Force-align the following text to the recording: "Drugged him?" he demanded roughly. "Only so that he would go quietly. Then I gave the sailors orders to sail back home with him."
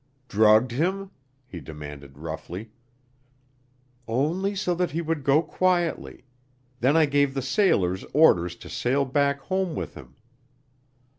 "Drugged 0.27 0.71
him?" 0.71 1.11
he 1.45 1.59
demanded 1.59 2.17
roughly. 2.17 2.71
"Only 4.07 4.55
so 4.55 4.73
that 4.73 4.89
he 4.89 4.99
would 4.99 5.23
go 5.23 5.43
quietly. 5.43 6.25
Then 6.79 6.97
I 6.97 7.05
gave 7.05 7.35
the 7.35 7.41
sailors 7.43 8.03
orders 8.11 8.55
to 8.55 8.67
sail 8.67 9.05
back 9.05 9.41
home 9.41 9.75
with 9.75 9.93
him." 9.93 10.15